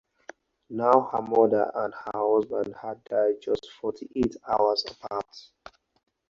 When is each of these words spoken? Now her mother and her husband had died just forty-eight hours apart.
Now 0.71 1.11
her 1.11 1.21
mother 1.21 1.71
and 1.75 1.93
her 1.93 2.11
husband 2.15 2.75
had 2.81 3.03
died 3.03 3.39
just 3.39 3.69
forty-eight 3.79 4.35
hours 4.47 4.83
apart. 4.89 5.51